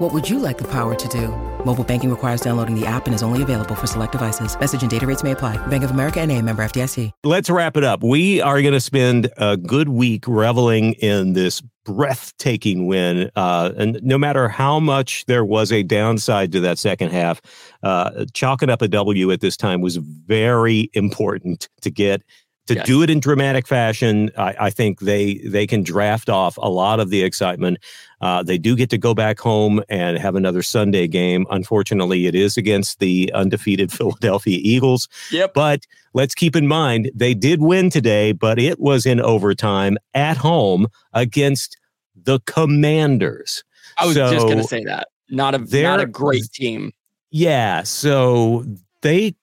[0.00, 1.28] What would you like the power to do?
[1.64, 4.58] Mobile banking requires downloading the app and is only available for select devices.
[4.58, 5.56] Message and data rates may apply.
[5.68, 7.12] Bank of America and a member FDIC.
[7.22, 8.02] Let's wrap it up.
[8.02, 13.30] We are going to spend a good week reveling in this breathtaking win.
[13.36, 17.40] Uh, and no matter how much there was a downside to that second half,
[17.84, 22.22] uh, chalking up a W at this time was very important to get
[22.66, 22.86] to yes.
[22.86, 26.98] do it in dramatic fashion, I, I, think they they can draft off a lot
[26.98, 27.78] of the excitement.
[28.20, 31.46] Uh, they do get to go back home and have another Sunday game.
[31.50, 35.08] Unfortunately, it is against the undefeated Philadelphia Eagles.
[35.30, 35.52] Yep.
[35.54, 40.38] But let's keep in mind they did win today, but it was in overtime at
[40.38, 41.76] home against
[42.16, 43.62] the Commanders.
[43.98, 45.08] I was so just going to say that.
[45.28, 46.92] Not a not a great team.
[47.30, 47.82] Yeah.
[47.82, 48.64] So
[49.02, 49.34] they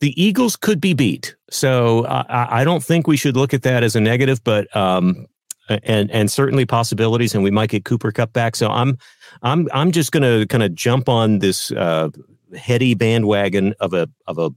[0.00, 1.34] the Eagles could be beat.
[1.50, 5.26] So I, I, don't think we should look at that as a negative, but um,
[5.68, 8.56] and and certainly possibilities, and we might get Cooper Kupp back.
[8.56, 8.98] So I'm
[9.42, 12.10] I'm I'm just going to kind of jump on this uh,
[12.56, 14.50] heady bandwagon of a of a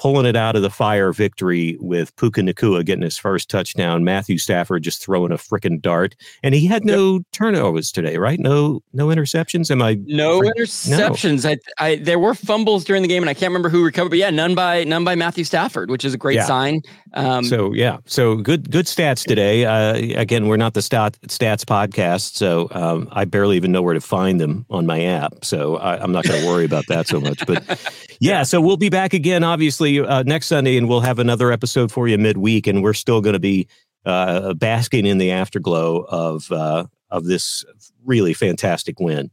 [0.00, 4.02] pulling it out of the fire victory with Puka Nacua getting his first touchdown.
[4.02, 7.22] Matthew Stafford just throwing a freaking dart, and he had no yep.
[7.32, 8.40] turnovers today, right?
[8.40, 9.70] No, no interceptions.
[9.70, 11.44] Am I no interceptions?
[11.44, 11.50] No.
[11.50, 14.18] I, I, there were fumbles during the game, and I can't remember who recovered, but
[14.18, 16.46] yeah, none by none by Matthew Stafford, which is a great yeah.
[16.46, 16.80] sign.
[17.12, 19.66] Um, so yeah, so good good stats today.
[19.66, 23.94] Uh, again, we're not the stat, stats podcast, so um, I barely even know where
[23.94, 25.44] to find them on my app.
[25.44, 27.44] So I, am not going to worry about that so much.
[27.46, 27.78] But
[28.20, 31.90] yeah, so we'll be back again, obviously uh, next Sunday, and we'll have another episode
[31.90, 33.66] for you midweek, and we're still going to be
[34.06, 37.64] uh, basking in the afterglow of uh, of this
[38.04, 39.30] really fantastic win.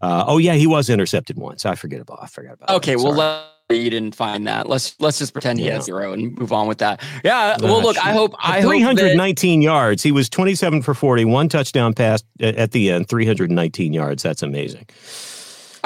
[0.00, 1.66] Uh, oh yeah, he was intercepted once.
[1.66, 2.18] I forget about.
[2.22, 2.70] I forgot about.
[2.76, 3.46] Okay, well.
[3.70, 4.68] you didn't find that.
[4.68, 5.74] Let's let's just pretend he yeah.
[5.74, 7.02] has zero and move on with that.
[7.22, 7.56] Yeah.
[7.60, 10.02] Well, look, I hope I 319 yards.
[10.02, 14.22] He was 27 for 40, one touchdown pass at the end, 319 yards.
[14.22, 14.86] That's amazing.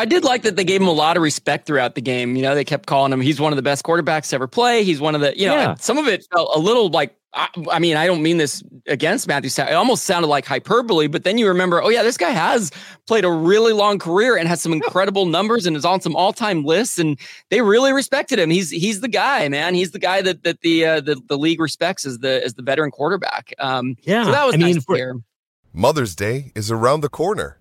[0.03, 2.35] I did like that they gave him a lot of respect throughout the game.
[2.35, 4.83] You know, they kept calling him, he's one of the best quarterbacks to ever play.
[4.83, 5.75] He's one of the, you know, yeah.
[5.77, 9.29] some of it felt a little like, I, I, mean, I don't mean this against
[9.29, 9.49] Matthew.
[9.65, 12.73] It almost sounded like hyperbole, but then you remember, oh, yeah, this guy has
[13.07, 16.33] played a really long career and has some incredible numbers and is on some all
[16.33, 16.99] time lists.
[16.99, 17.17] And
[17.51, 18.51] they really respected him.
[18.51, 19.75] He's he's the guy, man.
[19.75, 22.63] He's the guy that that the uh, the, the league respects as the as the
[22.63, 23.55] veteran quarterback.
[23.61, 24.25] Um, yeah.
[24.25, 25.17] So that was I nice mean, to hear.
[25.73, 27.61] Mother's Day is around the corner.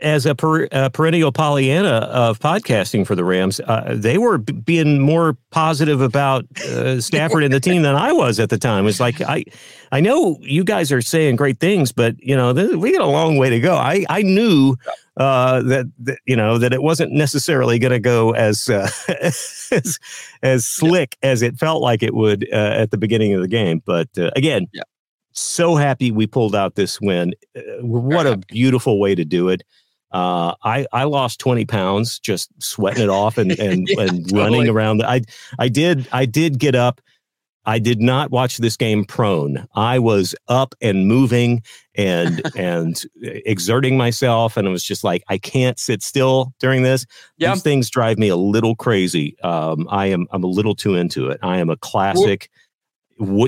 [0.00, 4.52] as a, per, a, perennial Pollyanna of podcasting for the Rams, uh, they were b-
[4.52, 8.86] being more positive about uh, Stafford and the team than I was at the time.
[8.86, 9.44] It's like I,
[9.90, 13.10] I know you guys are saying great things, but you know th- we got a
[13.10, 13.74] long way to go.
[13.74, 14.76] I I knew
[15.16, 18.88] uh, that, that, you know that it wasn't necessarily going to go as, uh,
[19.20, 19.98] as
[20.42, 23.82] as slick as it felt like it would uh, at the beginning of the game.
[23.84, 24.68] But uh, again.
[24.72, 24.82] Yeah.
[25.32, 27.32] So happy we pulled out this win.
[27.80, 29.62] what a beautiful way to do it.
[30.10, 34.40] Uh, I I lost twenty pounds just sweating it off and and, yeah, and totally.
[34.40, 35.02] running around.
[35.02, 35.22] I
[35.58, 37.00] I did I did get up.
[37.68, 39.66] I did not watch this game prone.
[39.74, 41.62] I was up and moving
[41.94, 47.04] and and exerting myself, and it was just like I can't sit still during this.
[47.36, 47.54] Yep.
[47.54, 49.38] These things drive me a little crazy.
[49.40, 51.38] Um, I am I'm a little too into it.
[51.42, 52.48] I am a classic.
[52.50, 52.67] Well,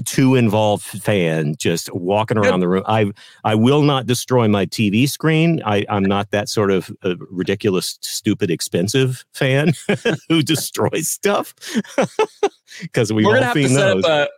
[0.05, 2.61] too involved fan just walking around yep.
[2.61, 2.85] the room.
[2.87, 3.13] I
[3.45, 5.63] I will not destroy my TV screen.
[5.65, 9.73] I, I'm not that sort of uh, ridiculous, stupid, expensive fan
[10.29, 11.55] who destroys stuff
[12.81, 14.05] because We're all seen those.
[14.05, 14.29] A,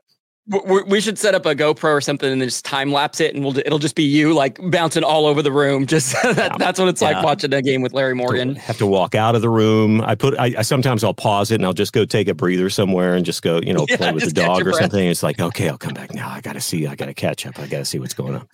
[0.48, 3.56] we should set up a GoPro or something and just time lapse it, and we'll
[3.58, 5.86] it'll just be you like bouncing all over the room.
[5.86, 6.56] Just that, yeah.
[6.58, 7.12] that's what it's yeah.
[7.12, 8.56] like watching a game with Larry Morgan.
[8.56, 10.00] Have to walk out of the room.
[10.00, 12.70] I put I, I, sometimes I'll pause it and I'll just go take a breather
[12.70, 14.80] somewhere and just go you know yeah, play with the dog or breath.
[14.80, 15.06] something.
[15.06, 16.28] It's like okay, I'll come back now.
[16.28, 16.88] I got to see.
[16.88, 17.58] I got to catch up.
[17.60, 18.48] I got to see what's going on.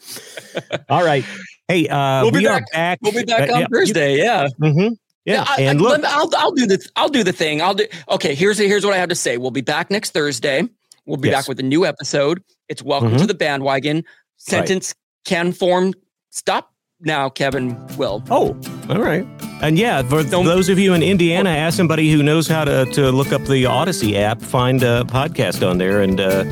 [0.91, 1.25] all right.
[1.69, 2.65] Hey, uh, we'll be we back.
[2.73, 2.99] back.
[3.01, 4.19] We'll be back uh, on Thursday.
[4.19, 4.49] Yeah.
[4.61, 4.95] Mm-hmm.
[5.25, 7.61] Yeah, I, and look, I'll I'll do the I'll do the thing.
[7.61, 8.35] I'll do okay.
[8.35, 9.37] Here's here's what I have to say.
[9.37, 10.67] We'll be back next Thursday.
[11.09, 11.43] We'll be yes.
[11.43, 12.43] back with a new episode.
[12.69, 13.19] It's welcome mm-hmm.
[13.19, 14.05] to the bandwagon.
[14.37, 15.25] Sentence right.
[15.25, 15.95] can form.
[16.31, 18.23] Stop now, Kevin will.
[18.31, 18.55] Oh,
[18.91, 19.27] all right.
[19.63, 22.85] And yeah, for Don't, those of you in Indiana, ask somebody who knows how to,
[22.93, 26.45] to look up the Audacy app, find a podcast on there, and uh,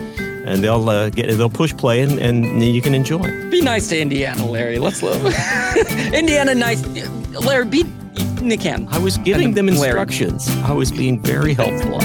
[0.47, 3.51] and they'll uh, get they'll push play and, and you can enjoy.
[3.51, 4.79] Be nice to Indiana, Larry.
[4.79, 5.23] Let's love
[6.15, 6.55] Indiana.
[6.55, 6.85] Nice,
[7.45, 7.67] Larry.
[7.67, 7.85] Be
[8.41, 8.65] Nick.
[8.65, 10.49] I was giving them instructions.
[10.49, 10.63] Larry.
[10.63, 11.99] I was being very helpful.